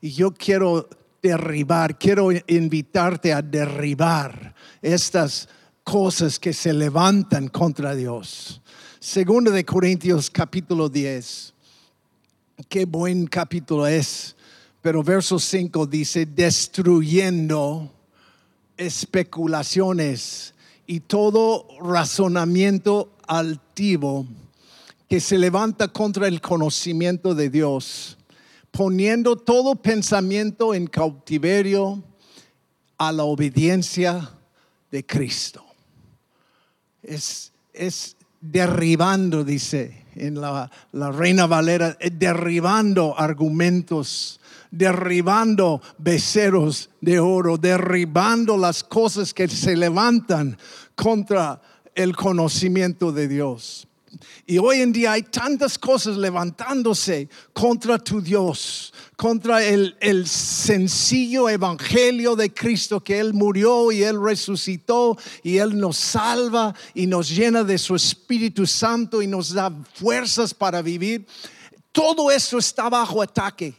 Y 0.00 0.12
yo 0.12 0.32
quiero 0.32 0.88
derribar, 1.26 1.98
quiero 1.98 2.30
invitarte 2.46 3.32
a 3.32 3.42
derribar 3.42 4.54
estas 4.80 5.48
cosas 5.82 6.38
que 6.38 6.52
se 6.52 6.72
levantan 6.72 7.48
contra 7.48 7.96
Dios. 7.96 8.60
Segundo 9.00 9.50
de 9.50 9.64
Corintios 9.64 10.30
capítulo 10.30 10.88
10. 10.88 11.52
Qué 12.68 12.84
buen 12.84 13.26
capítulo 13.26 13.86
es. 13.88 14.36
Pero 14.80 15.02
verso 15.02 15.40
5 15.40 15.86
dice, 15.86 16.26
destruyendo 16.26 17.92
especulaciones 18.76 20.54
y 20.86 21.00
todo 21.00 21.66
razonamiento 21.82 23.10
altivo 23.26 24.26
que 25.08 25.18
se 25.18 25.38
levanta 25.38 25.88
contra 25.88 26.28
el 26.28 26.40
conocimiento 26.40 27.34
de 27.34 27.50
Dios, 27.50 28.15
poniendo 28.76 29.36
todo 29.36 29.74
pensamiento 29.74 30.74
en 30.74 30.86
cautiverio 30.86 32.02
a 32.98 33.10
la 33.12 33.24
obediencia 33.24 34.30
de 34.90 35.04
Cristo 35.04 35.64
es, 37.06 37.52
es 37.72 38.16
derribando, 38.40 39.44
dice 39.44 40.04
en 40.14 40.40
la, 40.40 40.70
la 40.92 41.12
Reina 41.12 41.46
Valera, 41.46 41.96
eh, 42.00 42.10
derribando 42.10 43.18
argumentos, 43.18 44.40
derribando 44.70 45.82
beceros 45.98 46.90
de 47.00 47.20
oro, 47.20 47.58
derribando 47.58 48.56
las 48.56 48.82
cosas 48.82 49.34
que 49.34 49.46
se 49.48 49.76
levantan 49.76 50.58
contra 50.94 51.60
el 51.94 52.16
conocimiento 52.16 53.12
de 53.12 53.28
Dios. 53.28 53.85
Y 54.46 54.58
hoy 54.58 54.80
en 54.80 54.92
día 54.92 55.12
hay 55.12 55.22
tantas 55.22 55.78
cosas 55.78 56.16
levantándose 56.16 57.28
contra 57.52 57.98
tu 57.98 58.20
Dios, 58.20 58.92
contra 59.16 59.64
el, 59.64 60.26
sencillo 60.26 61.48
evangelio 61.48 62.36
de 62.36 62.52
Cristo, 62.52 63.02
que 63.02 63.18
Él 63.18 63.34
murió 63.34 63.92
y 63.92 64.02
Él 64.02 64.20
resucitó 64.22 65.16
y 65.42 65.58
Él 65.58 65.78
nos 65.78 65.96
salva 65.96 66.74
y 66.94 67.06
nos 67.06 67.28
llena 67.28 67.64
de 67.64 67.78
su 67.78 67.94
Espíritu 67.94 68.66
Santo 68.66 69.22
y 69.22 69.26
nos 69.26 69.52
da 69.52 69.72
fuerzas 69.94 70.52
para 70.54 70.82
vivir. 70.82 71.26
Todo 71.92 72.30
eso 72.30 72.58
está 72.58 72.88
bajo 72.88 73.22
ataque. 73.22 73.74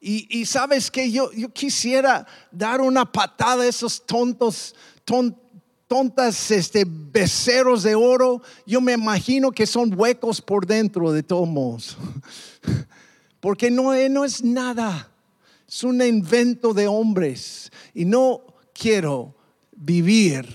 Y, 0.00 0.40
y 0.40 0.46
sabes 0.46 0.90
que 0.90 1.10
yo, 1.10 1.32
yo 1.32 1.48
quisiera 1.52 2.26
dar 2.52 2.80
una 2.80 3.10
patada 3.10 3.64
a 3.64 3.66
esos 3.66 4.04
tontos, 4.06 4.74
tontos 5.04 5.47
tontas 5.88 6.50
este, 6.50 6.84
beceros 6.86 7.82
de 7.82 7.94
oro, 7.94 8.42
yo 8.66 8.80
me 8.80 8.92
imagino 8.92 9.50
que 9.50 9.66
son 9.66 9.98
huecos 9.98 10.40
por 10.40 10.66
dentro 10.66 11.10
de 11.10 11.22
todos 11.22 11.48
modos. 11.48 11.96
Porque 13.40 13.70
no, 13.70 13.94
eh, 13.94 14.08
no 14.08 14.24
es 14.24 14.44
nada, 14.44 15.10
es 15.66 15.82
un 15.82 16.02
invento 16.02 16.74
de 16.74 16.86
hombres. 16.86 17.72
Y 17.94 18.04
no 18.04 18.42
quiero 18.74 19.34
vivir 19.72 20.46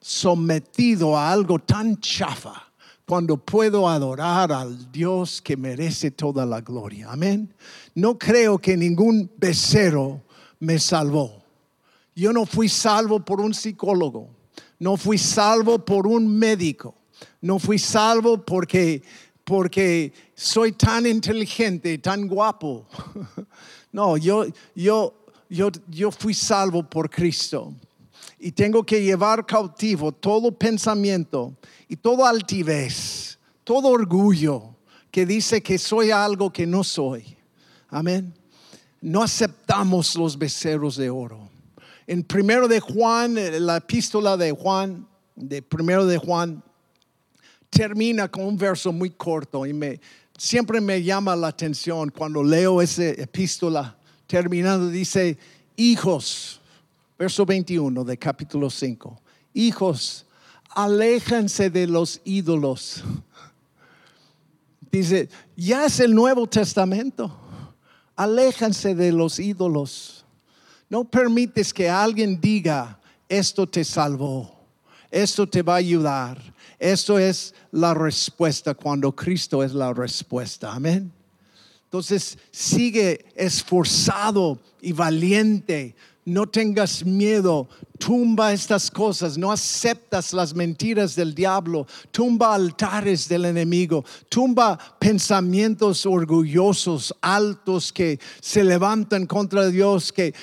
sometido 0.00 1.16
a 1.16 1.32
algo 1.32 1.58
tan 1.58 1.98
chafa 1.98 2.62
cuando 3.04 3.36
puedo 3.36 3.88
adorar 3.88 4.52
al 4.52 4.90
Dios 4.92 5.42
que 5.42 5.56
merece 5.56 6.10
toda 6.12 6.46
la 6.46 6.60
gloria. 6.60 7.10
Amén. 7.10 7.52
No 7.94 8.18
creo 8.18 8.58
que 8.58 8.76
ningún 8.76 9.30
becero 9.36 10.22
me 10.60 10.78
salvó. 10.78 11.42
Yo 12.14 12.32
no 12.32 12.46
fui 12.46 12.68
salvo 12.68 13.24
por 13.24 13.40
un 13.40 13.52
psicólogo. 13.52 14.35
No 14.78 14.96
fui 14.96 15.18
salvo 15.18 15.78
por 15.78 16.06
un 16.06 16.26
médico. 16.26 16.94
No 17.40 17.58
fui 17.58 17.78
salvo 17.78 18.44
porque, 18.44 19.02
porque 19.44 20.12
soy 20.34 20.72
tan 20.72 21.06
inteligente, 21.06 21.98
tan 21.98 22.26
guapo. 22.26 22.86
No, 23.92 24.18
yo, 24.18 24.44
yo, 24.74 25.14
yo, 25.48 25.70
yo 25.88 26.10
fui 26.10 26.34
salvo 26.34 26.82
por 26.82 27.08
Cristo. 27.08 27.72
Y 28.38 28.52
tengo 28.52 28.84
que 28.84 29.02
llevar 29.02 29.46
cautivo 29.46 30.12
todo 30.12 30.52
pensamiento 30.52 31.54
y 31.88 31.96
toda 31.96 32.28
altivez, 32.28 33.38
todo 33.64 33.88
orgullo 33.88 34.76
que 35.10 35.24
dice 35.24 35.62
que 35.62 35.78
soy 35.78 36.10
algo 36.10 36.52
que 36.52 36.66
no 36.66 36.84
soy. 36.84 37.24
Amén. 37.88 38.34
No 39.00 39.22
aceptamos 39.22 40.14
los 40.14 40.36
becerros 40.36 40.96
de 40.96 41.08
oro. 41.08 41.48
En 42.06 42.22
primero 42.22 42.68
de 42.68 42.78
Juan, 42.78 43.36
eh, 43.36 43.58
la 43.58 43.78
epístola 43.78 44.36
de 44.36 44.52
Juan, 44.52 45.08
de 45.34 45.60
primero 45.60 46.06
de 46.06 46.18
Juan, 46.18 46.62
termina 47.68 48.28
con 48.28 48.44
un 48.44 48.56
verso 48.56 48.92
muy 48.92 49.10
corto 49.10 49.66
y 49.66 49.72
me, 49.72 50.00
siempre 50.38 50.80
me 50.80 51.02
llama 51.02 51.34
la 51.34 51.48
atención 51.48 52.10
cuando 52.10 52.44
leo 52.44 52.80
esa 52.80 53.08
epístola. 53.08 53.96
Terminando 54.26 54.88
dice, 54.88 55.36
hijos, 55.76 56.60
verso 57.18 57.44
21 57.44 58.04
de 58.04 58.16
capítulo 58.16 58.70
5, 58.70 59.20
hijos, 59.54 60.26
aléjense 60.70 61.70
de 61.70 61.86
los 61.86 62.20
ídolos. 62.24 63.02
Dice, 64.92 65.28
ya 65.56 65.84
es 65.84 66.00
el 66.00 66.14
Nuevo 66.14 66.46
Testamento. 66.46 67.36
Aléjense 68.14 68.94
de 68.94 69.12
los 69.12 69.38
ídolos. 69.38 70.25
No 70.88 71.04
permites 71.04 71.72
que 71.72 71.88
alguien 71.88 72.40
diga, 72.40 72.98
esto 73.28 73.66
te 73.66 73.84
salvó, 73.84 74.54
esto 75.10 75.46
te 75.46 75.62
va 75.62 75.74
a 75.74 75.78
ayudar. 75.78 76.56
Esto 76.78 77.18
es 77.18 77.54
la 77.72 77.94
respuesta 77.94 78.74
cuando 78.74 79.12
Cristo 79.12 79.62
es 79.62 79.72
la 79.72 79.92
respuesta. 79.92 80.72
Amén. 80.72 81.10
Entonces 81.84 82.36
sigue 82.50 83.24
esforzado 83.34 84.58
y 84.82 84.92
valiente. 84.92 85.94
No 86.24 86.46
tengas 86.46 87.04
miedo. 87.04 87.68
Tumba 87.98 88.52
estas 88.52 88.90
cosas. 88.90 89.38
No 89.38 89.52
aceptas 89.52 90.32
las 90.32 90.54
mentiras 90.54 91.14
del 91.14 91.34
diablo. 91.34 91.86
Tumba 92.10 92.54
altares 92.54 93.28
del 93.28 93.46
enemigo. 93.46 94.04
Tumba 94.28 94.76
pensamientos 94.98 96.04
orgullosos, 96.04 97.14
altos 97.22 97.92
que 97.92 98.18
se 98.40 98.64
levantan 98.64 99.24
contra 99.24 99.68
Dios, 99.68 100.12
que 100.12 100.34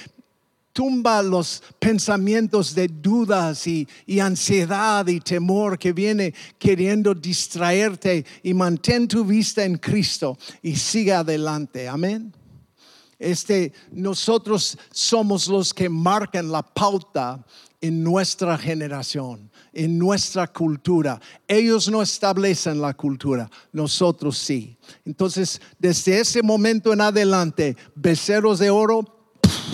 tumba 0.73 1.21
los 1.21 1.61
pensamientos 1.79 2.73
de 2.73 2.87
dudas 2.87 3.65
y, 3.67 3.87
y, 4.05 4.19
ansiedad 4.19 5.07
y 5.07 5.19
temor 5.19 5.77
que 5.77 5.93
viene 5.93 6.33
queriendo 6.57 7.13
distraerte 7.13 8.25
y 8.41 8.53
mantén 8.53 9.07
tu 9.07 9.23
vista 9.23 9.63
en 9.63 9.77
Cristo 9.77 10.37
y 10.61 10.75
siga 10.75 11.19
adelante. 11.19 11.87
Amén. 11.87 12.33
Este, 13.19 13.71
nosotros 13.91 14.77
somos 14.91 15.47
los 15.47 15.73
que 15.73 15.87
marcan 15.87 16.51
la 16.51 16.61
pauta 16.61 17.45
en 17.79 18.03
nuestra 18.03 18.57
generación, 18.57 19.49
en 19.71 19.97
nuestra 19.97 20.47
cultura. 20.47 21.21
Ellos 21.47 21.89
no 21.89 22.01
establecen 22.01 22.81
la 22.81 22.93
cultura, 22.93 23.49
nosotros 23.71 24.37
sí. 24.37 24.77
Entonces, 25.05 25.61
desde 25.79 26.19
ese 26.19 26.41
momento 26.41 26.91
en 26.91 27.01
adelante, 27.01 27.77
becerros 27.95 28.59
de 28.59 28.69
oro 28.69 29.22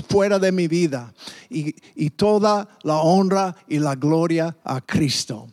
fuera 0.02 0.40
de 0.40 0.52
mi 0.52 0.68
vida 0.68 1.14
y, 1.50 1.76
y 1.96 2.10
toda 2.12 2.68
la 2.84 2.98
honra 2.98 3.56
y 3.68 3.80
la 3.80 3.96
gloria 3.96 4.58
a 4.64 4.82
Cristo. 4.82 5.48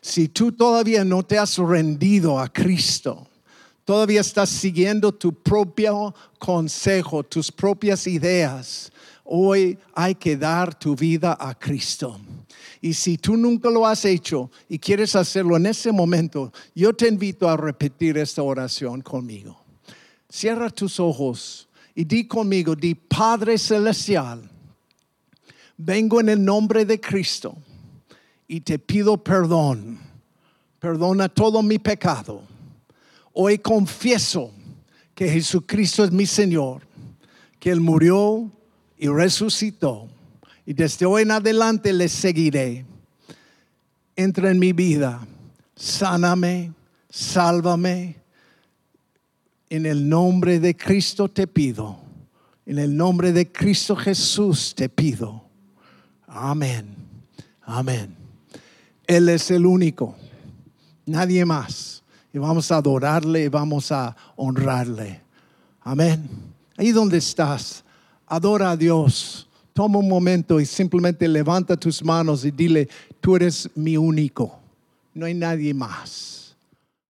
Si 0.00 0.28
tú 0.28 0.52
todavía 0.52 1.04
no 1.04 1.22
te 1.22 1.38
has 1.38 1.58
rendido 1.58 2.38
a 2.38 2.48
Cristo, 2.48 3.28
todavía 3.84 4.20
estás 4.20 4.48
siguiendo 4.48 5.12
tu 5.12 5.32
propio 5.32 6.14
consejo, 6.38 7.22
tus 7.22 7.52
propias 7.52 8.06
ideas, 8.06 8.90
hoy 9.24 9.78
hay 9.94 10.14
que 10.14 10.36
dar 10.36 10.78
tu 10.78 10.96
vida 10.96 11.36
a 11.38 11.54
Cristo. 11.54 12.18
Y 12.80 12.94
si 12.94 13.18
tú 13.18 13.36
nunca 13.36 13.68
lo 13.70 13.86
has 13.86 14.04
hecho 14.04 14.50
y 14.68 14.78
quieres 14.78 15.14
hacerlo 15.14 15.56
en 15.56 15.66
ese 15.66 15.92
momento, 15.92 16.52
yo 16.74 16.94
te 16.94 17.08
invito 17.08 17.48
a 17.48 17.56
repetir 17.56 18.16
esta 18.16 18.42
oración 18.42 19.02
conmigo. 19.02 19.60
Cierra 20.28 20.70
tus 20.70 20.98
ojos 20.98 21.68
y 21.94 22.04
di 22.04 22.26
conmigo, 22.26 22.74
di 22.74 22.94
Padre 22.94 23.58
Celestial, 23.58 24.48
vengo 25.76 26.20
en 26.20 26.28
el 26.28 26.44
nombre 26.44 26.84
de 26.84 27.00
Cristo 27.00 27.56
y 28.46 28.60
te 28.60 28.78
pido 28.78 29.16
perdón. 29.16 29.98
Perdona 30.80 31.28
todo 31.28 31.62
mi 31.62 31.78
pecado. 31.78 32.42
Hoy 33.34 33.58
confieso 33.58 34.50
que 35.14 35.28
Jesucristo 35.28 36.04
es 36.04 36.10
mi 36.10 36.24
Señor, 36.24 36.80
que 37.58 37.70
Él 37.70 37.80
murió 37.80 38.50
y 38.96 39.08
resucitó. 39.08 40.08
Y 40.64 40.72
desde 40.72 41.04
hoy 41.04 41.22
en 41.22 41.32
adelante 41.32 41.92
le 41.92 42.08
seguiré. 42.08 42.86
Entra 44.16 44.50
en 44.50 44.58
mi 44.58 44.72
vida, 44.72 45.26
sáname, 45.76 46.72
sálvame. 47.10 48.19
En 49.70 49.86
el 49.86 50.08
nombre 50.08 50.58
de 50.58 50.76
Cristo 50.76 51.28
te 51.28 51.46
pido. 51.46 51.96
En 52.66 52.78
el 52.78 52.96
nombre 52.96 53.32
de 53.32 53.50
Cristo 53.50 53.94
Jesús 53.94 54.74
te 54.74 54.88
pido. 54.88 55.44
Amén. 56.26 56.96
Amén. 57.62 58.16
Él 59.06 59.28
es 59.28 59.50
el 59.52 59.64
único. 59.64 60.16
Nadie 61.06 61.44
más. 61.44 62.02
Y 62.32 62.38
vamos 62.38 62.70
a 62.72 62.76
adorarle 62.76 63.44
y 63.44 63.48
vamos 63.48 63.92
a 63.92 64.16
honrarle. 64.34 65.20
Amén. 65.82 66.28
Ahí 66.76 66.90
donde 66.90 67.18
estás, 67.18 67.84
adora 68.26 68.72
a 68.72 68.76
Dios. 68.76 69.48
Toma 69.72 69.98
un 69.98 70.08
momento 70.08 70.60
y 70.60 70.66
simplemente 70.66 71.28
levanta 71.28 71.76
tus 71.76 72.02
manos 72.02 72.44
y 72.44 72.50
dile, 72.50 72.88
tú 73.20 73.36
eres 73.36 73.70
mi 73.76 73.96
único. 73.96 74.58
No 75.14 75.26
hay 75.26 75.34
nadie 75.34 75.72
más. 75.74 76.39